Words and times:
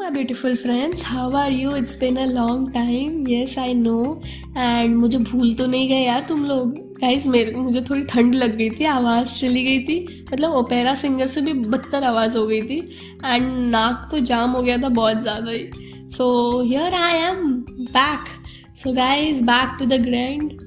my 0.00 0.08
beautiful 0.08 0.56
friends. 0.56 1.02
How 1.02 1.30
are 1.36 1.50
you? 1.50 1.72
It's 1.74 1.94
been 1.94 2.16
a 2.16 2.26
long 2.26 2.72
time. 2.72 3.16
Yes, 3.26 3.56
I 3.58 3.72
know. 3.80 4.04
And 4.56 4.94
मुझे 4.96 5.18
भूल 5.30 5.52
तो 5.54 5.66
नहीं 5.66 5.88
गए 5.88 6.00
यार 6.04 6.22
तुम 6.28 6.44
लोग. 6.44 6.72
गाइज़ 7.00 7.28
मेरे 7.28 7.52
मुझे 7.56 7.80
थोड़ी 7.88 8.04
ठंड 8.12 8.34
लग 8.34 8.56
गई 8.56 8.68
थी. 8.78 8.84
आवाज़ 8.92 9.34
चली 9.40 9.64
गई 9.64 9.80
थी. 9.84 10.24
मतलब 10.32 10.52
ओपेरा 10.60 10.94
सिंगर 11.02 11.26
से 11.26 11.40
भी 11.40 11.52
बदतर 11.52 12.04
आवाज़ 12.04 12.38
हो 12.38 12.46
गई 12.46 12.60
थी. 12.62 12.78
एंड 13.24 13.44
नाक 13.70 14.08
तो 14.10 14.18
जाम 14.30 14.50
हो 14.50 14.62
गया 14.62 14.78
था 14.82 14.88
बहुत 15.00 15.20
ज़्यादा 15.22 15.50
ही. 15.50 15.64
So 16.16 16.28
here 16.62 16.94
I 16.94 17.18
am 17.24 17.52
back 17.98 18.24
so 18.82 18.92
guys 18.92 19.42
back 19.50 19.76
to 19.78 19.86
the 19.86 20.00
grand 20.04 20.58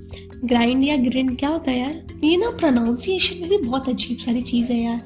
grind 0.45 0.83
या 0.83 0.97
ग्रिंड 1.09 1.37
क्या 1.39 1.49
होता 1.49 1.71
है 1.71 1.79
यार? 1.79 2.01
ये 2.23 2.37
ना 2.37 2.49
प्रोनाउंसिएशन 2.59 3.41
में 3.41 3.49
भी 3.49 3.57
बहुत 3.57 3.89
अजीब 3.89 4.17
सारी 4.17 4.41
चीज़ 4.41 4.71
है 4.73 4.79
यार. 4.83 5.01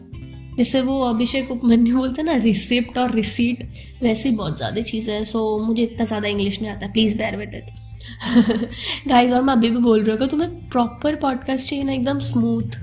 जैसे 0.57 0.81
वो 0.81 1.01
अभिषेक 1.01 1.51
उपमन्यु 1.51 1.97
बोलते 1.97 2.21
हैं 2.21 2.25
ना 2.25 2.35
रिसिप्ट 2.43 2.97
और 2.97 3.11
रिसीट 3.11 3.67
वैसे 4.03 4.31
बहुत 4.31 4.57
ज़्यादा 4.57 4.81
चीज़ें 4.81 5.13
हैं 5.13 5.23
सो 5.23 5.57
मुझे 5.59 5.83
इतना 5.83 6.05
ज़्यादा 6.05 6.27
इंग्लिश 6.27 6.61
नहीं 6.61 6.71
आता 6.71 6.87
प्लीज़ 6.87 7.17
बैर 7.17 7.37
विट 7.37 7.53
इट 7.53 9.07
गाइस 9.07 9.33
और 9.33 9.41
मैं 9.41 9.53
अभी 9.53 9.69
भी 9.69 9.77
बोल 9.77 10.03
रही 10.03 10.17
हूँ 10.17 10.27
तुम्हें 10.27 10.69
प्रॉपर 10.69 11.15
पॉडकास्ट 11.15 11.69
चाहिए 11.69 11.85
ना 11.85 11.93
एकदम 11.93 12.19
स्मूथ 12.19 12.77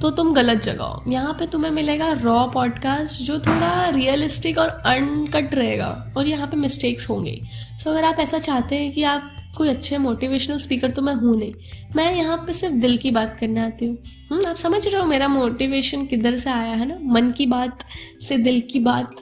तो 0.00 0.10
तुम 0.10 0.32
गलत 0.34 0.62
जगह 0.62 0.84
हो। 0.84 1.02
यहाँ 1.10 1.32
पे 1.32 1.46
तुम्हें 1.46 1.70
मिलेगा 1.72 2.10
रॉ 2.12 2.46
पॉडकास्ट 2.46 3.22
जो 3.22 3.38
थोड़ा 3.38 3.88
रियलिस्टिक 3.88 4.58
और 4.58 4.68
अनकट 4.68 5.54
रहेगा 5.54 6.14
और 6.16 6.28
यहाँ 6.28 6.46
पे 6.46 6.56
मिस्टेक्स 6.56 7.08
होंगे। 7.10 7.38
सो 7.42 7.90
so, 7.90 7.96
अगर 7.96 8.04
आप 8.04 8.16
ऐसा 8.20 8.38
चाहते 8.38 8.76
हैं 8.76 8.92
कि 8.92 9.02
आप 9.02 9.36
कोई 9.56 9.68
अच्छे 9.68 9.98
मोटिवेशनल 9.98 10.58
स्पीकर 10.58 10.90
तो 10.90 11.02
मैं 11.02 11.14
हूँ 11.14 11.36
नहीं। 11.38 11.52
मैं 11.96 12.14
यहाँ 12.16 12.36
पे 12.36 12.52
सिर्फ़ 12.52 12.74
दिल 12.74 12.96
की 12.96 13.10
बात 13.10 13.36
करने 13.40 13.60
आती 13.60 13.86
हूँ। 13.86 13.98
हम्म, 14.30 14.46
आप 14.46 14.56
समझ 14.56 14.86
रहे 14.86 15.00
हो 15.00 15.06
मेरा 15.06 15.28
मोटिवेशन 15.28 16.06
किधर 16.06 16.36
से 16.36 16.50
आया 16.50 16.74
है 16.74 16.88
ना? 16.88 16.98
मन 17.02 17.30
की 17.30 17.46
बात 17.46 17.84
से 18.22 18.36
दिल 18.36 18.60
की 18.60 18.78
बात। 18.78 19.14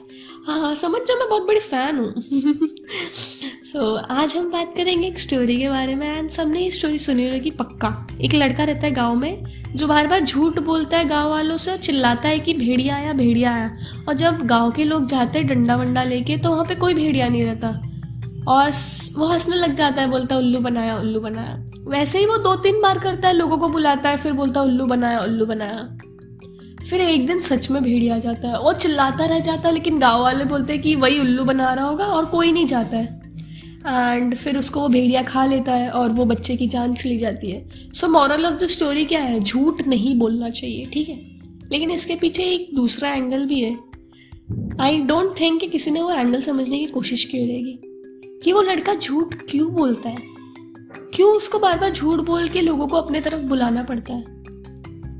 हाँ 0.47 0.59
हाँ 0.59 0.75
समझ 0.75 1.01
जाओ 1.01 1.17
मैं 1.17 1.29
बहुत 1.29 1.47
बड़ी 1.47 1.59
फ़ैन 1.59 1.97
हूँ। 1.99 2.13
सो 3.65 3.97
so, 3.97 4.05
आज 4.11 4.35
हम 4.35 4.51
बात 4.51 4.73
करेंगे 4.77 5.07
एक 5.07 5.19
स्टोरी 5.19 5.57
के 5.57 5.69
बारे 5.69 5.95
में। 5.95 6.17
एंड 6.17 6.29
सबने 6.29 6.59
ये 6.59 6.71
स्टोरी 6.71 6.99
सुनी 6.99 7.29
होगी 7.29 7.51
पक्का। 7.51 8.07
एक 8.21 8.33
लड़का 8.33 8.63
रहता 8.63 8.87
है 8.87 8.91
गाँव 8.91 9.15
में 9.15 9.43
जो 9.75 9.87
बार 9.87 10.07
बार 10.07 10.23
झूठ 10.23 10.59
बोलता 10.59 10.97
है 10.97 11.05
गाँव 11.05 11.29
वालों 11.29 11.57
से 11.57 11.71
और 11.71 11.77
चिल्लाता 11.77 12.29
है 12.29 12.39
कि 12.39 12.53
भेड़िया 12.53 12.95
आया 12.95 13.13
भेड़िया 13.13 13.53
आया। 13.53 13.77
और 14.07 14.13
जब 14.13 14.41
गाँव 14.47 14.71
के 14.71 14.83
लोग 14.83 15.05
जाते 15.05 15.39
हैं 15.39 15.47
डंडा 15.47 15.75
वंडा 15.75 16.03
लेके 16.03 16.37
तो 16.37 16.49
वहाँ 16.49 16.65
पे 16.65 16.75
कोई 16.75 16.93
भेड़िया 16.93 17.27
नहीं 17.29 17.43
रहता। 17.43 17.90
और 18.47 18.71
वो 19.17 19.25
हंसने 19.25 19.55
लग 19.55 19.75
जाता 19.75 20.01
है, 20.01 20.07
बोलता 20.07 20.35
है, 20.35 20.41
उल्लू 20.41 20.59
बनाया 20.59 20.97
उल्लू 20.97 21.19
बनाया। 21.19 21.65
वैसे 21.79 22.19
ही 22.19 22.25
वो 22.25 22.37
दो 22.37 22.55
तीन 22.55 22.81
बार 22.81 22.99
करता 22.99 23.27
है, 23.27 23.33
लोगों 23.33 23.57
को 23.57 23.69
बुलाता 23.69 24.09
है, 24.09 24.17
फिर 24.17 24.33
बोलता 24.33 24.59
है, 24.59 24.65
उल्लू 24.65 24.85
बनाया 24.85 25.19
उल्लू 25.19 25.45
बनाया। 25.45 25.97
फिर 26.89 27.01
एक 27.01 27.27
दिन 27.27 27.39
सच 27.39 27.71
में 27.71 27.83
भेड़िया 27.83 28.19
जाता 28.19 28.47
है। 28.47 28.53
और 28.53 28.75
चिल्लाता 28.75 29.25
रह 29.25 29.39
जाता 29.39 29.69
है, 29.69 29.73
लेकिन 29.73 29.99
गाँव 29.99 30.21
वाले 30.21 30.45
बोलते 30.45 30.73
हैं 30.73 30.81
कि 30.81 30.95
वही 30.95 31.19
उल्लू 31.19 31.43
बना 31.43 31.73
रहा 31.73 31.85
होगा 31.85 32.05
और 32.05 32.25
कोई 32.25 32.51
नहीं 32.51 32.65
जाता 32.65 32.97
है। 32.97 33.21
एंड 33.87 34.35
फिर 34.35 34.57
उसको 34.57 34.81
वो 34.81 34.87
भेड़िया 34.87 35.23
खा 35.23 35.45
लेता 35.45 35.71
है 35.71 35.89
और 35.89 36.09
वो 36.09 36.25
बच्चे 36.25 36.55
की 36.55 36.67
जान 36.67 36.93
चली 36.93 37.17
जाती 37.17 37.51
है। 37.51 37.69
So 37.93 38.07
moral 38.07 38.45
of 38.45 38.55
the 38.55 38.67
story 38.67 39.05
क्या 39.05 39.21
है? 39.21 39.39
झूठ 39.39 39.87
नहीं 39.87 40.15
बोलना 40.15 40.49
चाहिए, 40.49 40.85
ठीक 40.85 41.09
है? 41.09 41.21
लेकिन 41.71 41.91
इसके 41.91 42.15
पीछे 42.15 42.43
एक 42.43 42.75
दूसरा 42.75 43.09
एंगल 43.09 43.45
भी 43.45 43.61
है। 43.61 43.77
आई 44.81 44.99
डोंट 44.99 45.39
थिंक 45.39 45.61
कि 45.61 45.67
किसी 45.67 45.91
ने 45.91 46.01
वो 46.01 46.11
एंगल 46.11 46.41
समझने 46.41 46.79
की 46.79 46.85
कोशिश 46.85 47.23
की 47.23 47.37
रहेगी 47.37 47.90
कि 48.43 48.51
वो 48.51 48.61
लड़का 48.61 48.93
झूठ 48.93 49.35
क्यों 49.49 49.73
बोलता 49.73 50.09
है? 50.09 50.17
क्यों 51.13 51.35
उसको 51.35 51.59
बार 51.59 51.79
बार 51.79 51.91
झूठ 51.91 52.19
बोल 52.19 52.47
के 52.47 52.61
लोगों 52.61 52.87
को 52.87 52.95
अपने 52.95 53.21
तरफ़ 53.21 53.41
बुलाना 53.41 53.83
पड़ता 53.83 54.13
है? 54.13 54.41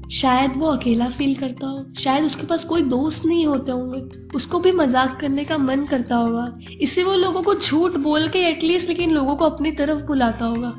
शायद 0.10 0.54
वो 0.58 0.68
अकेला 0.68 1.10
फील 1.10 1.36
करता 1.36 1.68
हो। 1.68 1.94
शायद 2.00 2.26
उसके 2.26 2.48
पास 2.48 2.66
कोई 2.66 2.82
दोस्त 2.82 3.26
नहीं 3.26 3.46
होते 3.46 3.72
होंगे। 3.72 4.28
उसको 4.36 4.60
भी 4.60 4.72
मज़ाक 4.72 5.18
करने 5.22 5.46
का 5.46 5.58
मन 5.58 5.86
करता 5.86 6.16
होगा। 6.16 6.60
इससे 6.82 7.04
वो 7.04 7.16
लोगों 7.16 7.44
को 7.44 7.56
झूठ 7.56 7.92
बोल 7.92 8.28
के 8.28 8.40
एटलीस्ट 8.40 8.88
लेकिन 8.88 9.12
लोगों 9.12 9.36
को 9.36 9.46
अपनी 9.46 9.72
तरफ़ 9.72 10.02
बुलाता 10.02 10.46
होगा। 10.46 10.70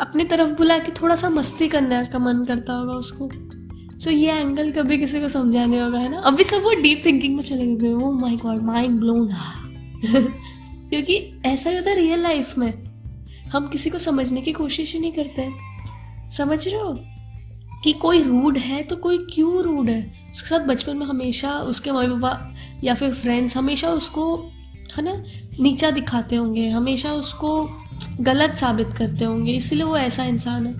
अपनी 0.00 0.24
तरफ़ 0.24 0.50
बुला 0.50 0.78
के 0.78 0.92
थोड़ा 0.92 1.14
सा 1.14 1.30
मस्ती 1.30 1.68
करने 1.68 2.06
का 2.06 2.18
मन 2.18 2.44
करता 2.44 2.72
होगा 2.72 2.92
उसको। 2.92 3.30
सो 3.98 4.10
ये 4.10 4.32
एंगल 4.32 4.70
कभी 4.70 4.98
किसी 4.98 5.20
को 5.20 5.28
समझाने 5.28 5.80
होगा, 5.80 5.98
है 5.98 6.08
ना? 6.08 6.18
अभी 6.18 6.44
सब 6.44 6.62
वो 6.62 6.74
डीप 6.82 7.02
थिंकिंग 7.06 7.34
में 7.34 7.42
चले 7.42 7.76
गए 7.76 7.92
oh 7.92 8.12
my 8.12 8.36
God 8.36 8.62
mind 8.62 9.00
blown 9.00 9.32
क्योंकि 10.90 11.42
ऐसा 11.46 11.70
ही 11.70 11.76
होता 11.76 11.90
है 11.90 11.96
रियल 11.96 12.20
लाइफ 12.20 12.58
में। 12.58 12.90
हम 13.50 13.68
किसी 13.68 13.90
को 13.90 13.98
समझने 13.98 14.40
की 14.40 14.52
कोशिश 14.52 14.92
ही 14.92 15.00
नहीं 15.00 15.12
करते। 15.12 15.70
समझ 16.36 16.68
रहे 16.68 16.76
हो? 16.76 17.00
कि 17.84 17.92
कोई 17.92 18.22
रूड 18.22 18.58
है 18.58 18.82
तो 18.82 18.96
कोई 18.96 19.18
क्यों 19.18 19.62
रूड 19.62 19.90
है? 19.90 20.20
उसके 20.32 20.48
साथ 20.48 20.58
बचपन 20.58 20.96
में 20.96 21.06
हमेशा 21.06 21.52
उसके 21.52 21.92
मम्मी 21.92 22.06
पापा 22.06 22.54
या 22.84 22.94
फिर 22.94 23.14
फ्रेंड्स 23.14 23.56
हमेशा 23.56 23.90
उसको, 23.90 24.36
है 24.96 25.02
ना, 25.04 25.24
नीचा 25.60 25.90
दिखाते 25.90 26.36
होंगे, 26.36 26.68
हमेशा 26.68 27.12
उसको 27.12 27.70
गलत 28.20 28.54
साबित 28.54 28.88
करते 28.98 29.24
होंगे, 29.24 29.52
इसलिए 29.52 29.82
वो 29.82 29.96
ऐसा 29.96 30.24
इंसान 30.24 30.66
है। 30.66 30.74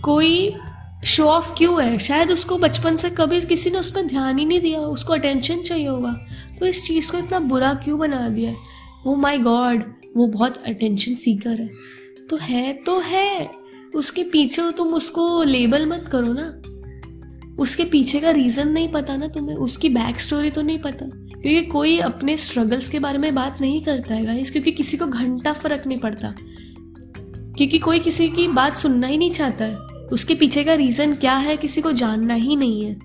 कोई 0.00 0.54
शो 1.04 1.24
ऑफ़ 1.24 1.54
क्यों 1.54 1.84
है? 1.84 1.98
शायद 1.98 2.30
उसको 2.30 2.58
बचपन 2.58 2.96
से 2.96 3.10
कभी 3.10 3.40
किसी 3.40 3.70
ने 3.70 3.78
उस 3.78 3.90
पर 3.90 4.02
ध्यान 4.02 4.38
ही 4.38 4.44
नहीं 4.44 4.60
दिया, 4.60 4.80
उसको 4.80 5.12
अटेंशन 5.12 5.60
चाहिए 5.60 5.88
होगा। 5.88 6.12
तो 6.58 6.66
इस 6.66 6.86
चीज़ 6.86 7.12
को 7.12 7.18
इतना 7.18 7.38
बुरा 7.38 7.74
क्यों 7.74 7.98
बना 7.98 8.28
दिया 8.28 8.50
है? 8.50 8.71
ओ 9.06 9.14
माई 9.14 9.38
गॉड 9.38 9.94
वो 10.16 10.26
बहुत 10.26 10.56
अटेंशन 10.56 11.14
सीकर 11.14 11.60
है। 11.60 11.70
तो 12.30 12.36
है 12.36 12.72
तो 12.72 13.00
है। 13.00 13.50
उसके 13.94 14.22
पीछे 14.22 14.72
तुम 14.72 14.88
उसको 14.88 15.42
लेबल 15.42 15.86
मत 15.86 16.04
करो 16.12 16.32
ना। 16.38 16.58
उसके 17.62 17.84
पीछे 17.84 18.20
का 18.20 18.30
रीज़न 18.30 18.68
नहीं 18.68 18.88
पता 18.88 19.16
ना 19.16 19.28
तुम्हें। 19.28 19.56
उसकी 19.56 19.88
बैक 19.88 20.20
स्टोरी 20.20 20.50
तो 20.50 20.62
नहीं 20.62 20.78
पता। 20.78 21.06
क्योंकि 21.14 21.62
कोई 21.62 21.98
अपने 21.98 22.36
स्ट्रगल्स 22.36 22.88
के 22.88 22.98
बारे 22.98 23.18
में 23.18 23.34
बात 23.34 23.60
नहीं 23.60 23.82
करता 23.82 24.14
है 24.14 24.24
गाइस 24.24 24.50
क्योंकि 24.50 24.70
किसी 24.70 24.96
को 24.96 25.06
घंटा 25.06 25.52
फ़र्क 25.52 25.86
नहीं 25.86 25.98
पड़ता। 25.98 26.34
क्योंकि 27.56 27.78
कोई 27.78 27.98
किसी 27.98 28.28
की 28.28 28.48
बात 28.48 28.76
सुनना 28.76 29.06
ही 29.06 29.18
नहीं 29.18 29.30
चाहता 29.30 29.64
है। 29.64 29.76
उसके 30.12 30.34
पीछे 30.34 30.64
का 30.64 30.74
रीज़न 30.74 31.14
क्या 31.14 31.36
है, 31.36 31.56
किसी 31.56 31.80
को 31.80 31.92
जानना 31.92 32.34
ही 32.34 32.56
नहीं 32.56 32.84
है। 32.84 32.98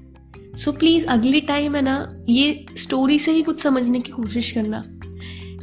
सो 0.56 0.72
प्लीज़ 0.72 1.06
अगली 1.06 1.42
टाइम 1.42 1.76
है 1.76 1.82
ना, 1.82 2.26
ये 2.30 2.66
स्टोरी 2.78 3.20
से 3.20 3.32
ही 3.32 3.44
कुछ 3.44 3.60
समझने 3.60 4.00
की 4.00 4.12
कोशिश 4.12 4.52
करना। 4.52 4.97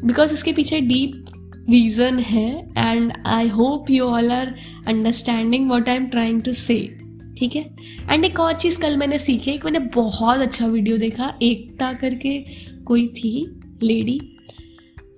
बिकॉज़ 0.07 0.33
इसके 0.33 0.53
पीछे 0.53 0.81
डीप 0.81 1.25
रीज़न 1.71 2.19
है 2.19 2.69
and 2.79 3.13
I 3.27 3.49
hope 3.49 3.91
you 3.91 4.05
all 4.05 4.31
are 4.31 4.55
understanding 4.89 5.71
what 5.71 5.89
I 5.89 5.97
am 5.97 6.07
trying 6.07 6.43
to 6.43 6.53
say 6.53 6.97
ठीक 7.39 7.57
है? 7.57 7.77
एंड 8.11 8.25
एक 8.25 8.41
और 8.41 8.55
चीज़ 8.55 8.79
कल 8.79 8.97
मैंने 8.97 9.19
सीखी 9.19 9.51
एक 9.51 9.65
मैंने 9.65 9.79
बहुत 9.79 10.41
अच्छा 10.41 10.67
वीडियो 10.67 10.99
देखा 10.99 11.35
एकता 11.43 11.93
करके 11.93 12.39
कोई 12.85 13.07
थी 13.09 13.61
लेडी 13.83 14.21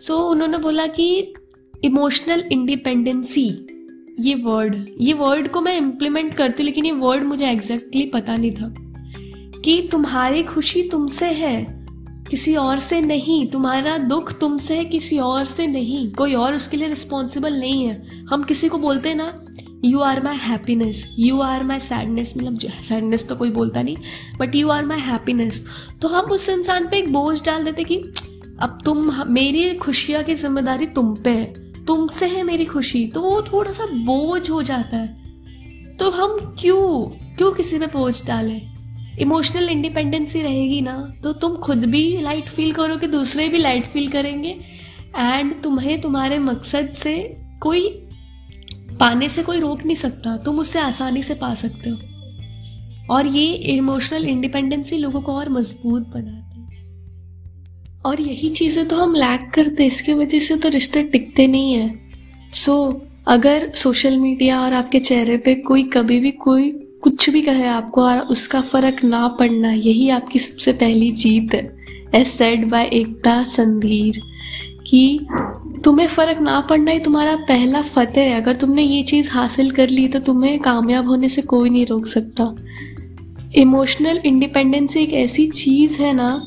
सो 0.00 0.14
so, 0.14 0.30
उन्होंने 0.30 0.58
बोला 0.58 0.86
कि 0.86 1.34
इमोशनल 1.84 2.44
इंडिपेंडेंसी 2.52 3.48
ये 4.20 4.34
वर्ड 4.34 4.86
ये 5.00 5.12
वर्ड 5.12 5.48
को 5.48 5.60
मैं 5.60 5.76
इम्प्लीमेंट 5.76 6.34
करती 6.34 6.62
हूँ 6.62 6.64
लेकिन 6.64 6.86
ये 6.86 6.92
वर्ड 6.92 7.24
मुझे 7.24 7.50
एग्जैक्टली 7.50 8.00
exactly 8.00 8.22
पता 8.22 8.36
नहीं 8.36 8.50
था 8.50 8.74
कि 9.62 9.88
तुम्हारी 9.92 10.42
खुशी 10.42 10.82
तुमसे 10.82 11.26
है 11.30 11.75
किसी 12.30 12.54
और 12.56 12.80
से 12.80 13.00
नहीं, 13.00 13.46
तुम्हारा 13.46 13.98
दुख 13.98 14.32
तुमसे 14.38 14.76
है, 14.76 14.84
किसी 14.84 15.18
और 15.18 15.44
से 15.44 15.66
नहीं। 15.66 16.10
कोई 16.12 16.34
और 16.34 16.54
उसके 16.54 16.76
लिए 16.76 16.88
रिस्पॉन्सिबल 16.88 17.54
नहीं 17.54 17.86
है। 17.86 18.26
हम 18.30 18.42
किसी 18.42 18.68
को 18.68 18.78
बोलते 18.78 19.08
हैं 19.08 19.16
ना 19.16 19.32
you 19.84 20.00
are 20.00 20.22
my 20.24 20.36
happiness 20.36 21.14
you 21.18 21.40
are 21.40 21.62
my 21.62 21.80
sadness 21.80 22.34
मतलब 22.36 22.58
सैडनेस 22.58 23.28
तो 23.28 23.36
कोई 23.36 23.50
बोलता 23.50 23.82
नहीं 23.82 23.96
but 24.38 24.54
you 24.54 24.68
are 24.68 24.84
my 24.84 24.98
happiness 24.98 25.64
तो 26.02 26.08
हम 26.08 26.24
उस 26.24 26.48
इंसान 26.48 26.88
पे 26.88 26.98
एक 26.98 27.12
बोझ 27.12 27.44
डाल 27.44 27.64
देते 27.64 27.84
कि, 27.84 27.96
अब 28.60 28.78
तुम, 28.84 29.12
मेरी 29.28 29.74
खुशियाँ 29.74 30.22
की 30.22 30.34
ज़िम्मेदारी 30.34 30.86
तुम 30.86 31.14
पे 31.14 31.30
है, 31.30 31.44
तुमसे 31.84 32.26
है 32.26 32.42
मेरी 32.42 32.64
खुशी। 32.64 33.06
तो 33.06 33.20
वो 33.20 33.42
थोड़ा 33.42 33.72
सा 33.72 33.86
बोझ 33.86 34.50
हो 34.50 34.62
जाता 34.62 34.96
है। 34.96 35.96
तो 35.96 36.10
हम 36.10 36.56
क्यों 36.60 37.02
क्यों 37.36 37.52
किसी 37.52 37.78
पे 37.78 37.86
बोझ 37.86 38.26
डालें? 38.26 38.75
इमोशनल 39.20 39.68
इंडिपेंडेंसी 39.68 40.42
रहेगी 40.42 40.80
ना 40.80 40.96
तो 41.22 41.32
तुम 41.32 41.56
खुद 41.56 41.84
भी 41.84 42.20
लाइट 42.22 42.48
फील 42.48 42.72
करोगे 42.72 43.06
दूसरे 43.06 43.48
भी 43.48 43.58
लाइट 43.58 43.86
फील 43.86 44.08
करेंगे। 44.08 44.48
एंड 45.16 45.54
तुम्हें 45.62 46.00
तुम्हारे 46.00 46.38
मकसद 46.38 46.92
से 46.94 47.16
कोई 47.62 47.88
पाने 49.00 49.28
से 49.28 49.42
कोई 49.42 49.60
रोक 49.60 49.84
नहीं 49.84 49.96
सकता 49.96 50.36
तुम 50.36 50.58
उससे 50.58 50.78
आसानी 50.78 51.22
से 51.22 51.34
पा 51.34 51.54
सकते 51.54 51.90
हो। 51.90 53.14
और 53.14 53.26
ये 53.26 53.46
इमोशनल 53.52 54.24
इंडिपेंडेंसी 54.24 54.98
लोगों 54.98 55.20
को 55.20 55.32
और 55.32 55.48
मज़बूत 55.48 56.06
बनाती 56.08 56.60
है। 56.60 58.02
और 58.02 58.20
यही 58.20 58.48
चीज़ें 58.50 58.86
तो 58.88 58.96
हम 58.96 59.14
लैक 59.14 59.50
करते 59.54 59.82
हैं 59.82 59.90
इसकी 59.90 60.14
वजह 60.14 60.40
से 60.40 60.56
तो 60.56 60.68
रिश्ते 60.68 61.02
टिकते 61.02 61.46
नहीं 61.46 61.72
है। 61.74 61.88
सो 62.52 62.72
so, 62.82 63.00
अगर 63.28 63.70
सोशल 63.74 64.16
मीडिया 64.18 64.60
और 64.60 64.72
आपके 64.72 64.98
चेहरे 65.00 65.36
पे 65.36 65.54
कोई 65.54 65.82
कभी 65.82 66.18
भी 66.20 66.30
कोई 66.30 66.70
कुछ 67.02 67.28
भी 67.30 67.40
कहे 67.42 67.66
आपको 67.66 68.02
और 68.02 68.18
उसका 68.20 68.60
फ़र्क 68.60 69.02
ना 69.04 69.26
पड़ना, 69.28 69.72
यही 69.72 70.08
आपकी 70.08 70.38
सबसे 70.38 70.72
पहली 70.72 71.10
जीत 71.12 71.54
है। 71.54 71.64
As 72.14 72.26
said 72.26 72.68
by 72.70 72.84
Ekta 72.84 73.42
Sandhir, 73.44 74.20
कि 74.86 75.26
तुम्हें 75.84 76.06
फ़र्क 76.06 76.38
ना 76.38 76.60
पड़ना 76.60 76.90
ही 76.90 76.98
तुम्हारा 76.98 77.36
पहला 77.48 77.82
फतेह 77.82 78.24
है। 78.24 78.40
अगर 78.40 78.56
तुमने 78.56 78.82
ये 78.82 79.02
चीज़ 79.02 79.30
हासिल 79.30 79.70
कर 79.70 79.88
ली 79.88 80.06
तो 80.08 80.18
तुम्हें 80.18 80.58
कामयाब 80.58 81.08
होने 81.08 81.28
से 81.28 81.42
कोई 81.42 81.70
नहीं 81.70 81.86
रोक 81.86 82.06
सकता। 82.06 82.54
इमोशनल 83.54 84.20
इंडिपेंडेंस 84.24 84.96
एक 84.96 85.12
ऐसी 85.14 85.46
चीज़ 85.46 86.00
है 86.02 86.12
ना, 86.12 86.46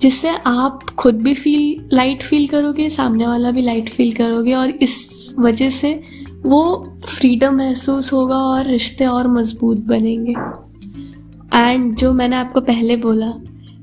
जिससे 0.00 0.28
आप 0.46 0.90
खुद 0.98 1.22
भी 1.22 1.34
फील 1.34 1.96
लाइट 1.96 2.22
फील 2.22 2.46
करोगे, 2.46 2.88
सामने 2.90 3.26
वाला 3.26 3.50
भी 3.50 3.62
लाइट 3.62 3.88
फील 3.88 4.12
करोगे 4.12 4.54
और 4.54 4.70
इस 4.70 5.34
वजह 5.38 5.70
से 5.70 6.00
वो 6.46 6.62
फ्रीडम 7.06 7.54
महसूस 7.54 8.12
होगा 8.12 8.36
और 8.36 8.66
रिश्ते 8.66 9.06
और 9.06 9.28
मज़बूत 9.28 9.78
बनेंगे। 9.78 10.34
एंड 11.54 11.94
जो 11.94 12.12
मैंने 12.12 12.36
आपको 12.36 12.60
पहले 12.60 12.96
बोला 12.96 13.30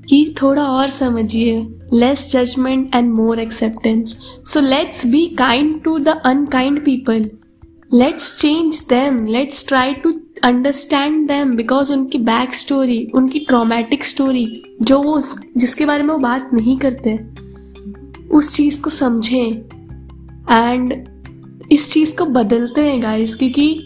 कि 0.09 0.35
थोड़ा 0.41 0.63
और 0.63 0.89
समझिए 0.89 1.67
less 1.93 2.31
judgment 2.31 2.95
and 2.95 3.11
more 3.13 3.39
acceptance 3.39 4.17
so 4.45 4.59
let's 4.59 5.05
be 5.05 5.25
kind 5.27 5.81
to 5.83 5.99
the 5.99 6.07
unkind 6.07 6.83
people 6.85 7.29
let's 7.93 8.41
change 8.41 8.79
them 8.89 9.25
let's 9.25 9.67
try 9.67 9.93
to 9.93 10.13
understand 10.43 11.27
them 11.27 11.55
because 11.55 11.93
उनकी 11.93 12.17
बैक 12.17 12.53
स्टोरी 12.53 13.07
उनकी 13.15 13.39
ट्रोमेटिक 13.39 14.05
स्टोरी 14.05 14.63
जो 14.81 15.01
वो, 15.01 15.21
जिसके 15.57 15.85
बारे 15.85 16.03
में 16.03 16.13
वो 16.13 16.19
बात 16.19 16.49
नहीं 16.53 16.77
करते, 16.77 17.19
उस 18.31 18.55
चीज़ 18.55 18.81
को 18.81 18.89
समझें। 18.89 19.51
एंड 20.51 20.93
इस 21.71 21.93
चीज़ 21.93 22.15
को 22.15 22.25
बदलते 22.25 22.81
हैं 22.81 23.03
गाइस 23.03 23.35
क्योंकि 23.35 23.81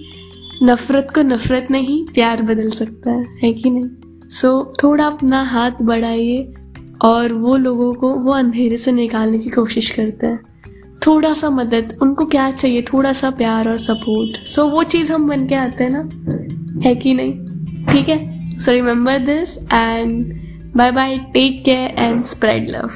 नफ़रत 0.64 1.08
को 1.16 1.22
नफ़रत 1.22 1.68
नहीं 1.72 2.06
प्यार 2.06 2.42
बदल 2.42 2.70
सकता 2.70 3.12
है 3.12 3.26
है 3.44 3.54
कि 3.54 3.70
नहीं? 3.70 3.86
सो 4.30 4.74
so, 4.74 4.84
थोड़ा 4.84 5.06
अपना 5.06 5.44
हाथ 5.44 5.72
बढ़ाइए 5.82 6.54
और 7.02 7.34
वो 7.34 7.58
लोगों 7.58 7.94
को 7.94 8.14
वो 8.14 8.32
अंधेरे 8.32 8.78
से 8.78 8.92
निकालने 8.92 9.40
की 9.40 9.50
कोशिश 9.50 9.90
करते 9.90 10.28
हैं। 10.28 10.40
थोड़ा 11.08 11.34
सा 11.34 11.50
मदद 11.50 11.98
उनको 12.02 12.26
क्या 12.26 12.52
चाहिए? 12.52 12.82
थोड़ा 12.82 13.14
सा 13.14 13.30
प्यार 13.30 13.70
और 13.70 13.78
सपोर्ट। 13.78 14.48
सो 14.48 14.62
so, 14.62 14.72
वो 14.72 14.84
चीज़ 14.84 15.12
हम 15.12 15.30
बन 15.30 15.48
के 15.48 15.56
आते 15.56 15.84
हैं 15.84 15.92
ना? 15.92 16.10
है 16.90 16.96
कि 16.96 17.14
नहीं? 17.14 17.34
ठीक 17.94 18.10
है? 18.10 18.50
So 18.58 18.72
remember 18.72 19.18
this 19.18 19.58
and 19.58 20.40
bye 20.76 20.92
bye 20.92 21.18
take 21.18 21.66
care 21.66 21.96
and 21.98 22.24
spread 22.24 22.70
love 22.70 22.90